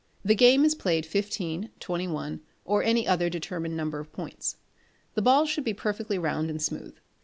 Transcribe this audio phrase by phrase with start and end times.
[0.25, 4.57] The game is played fifteen, twenty one, or any other determined number of points.
[5.13, 6.95] The balls should be perfectly round and smooth.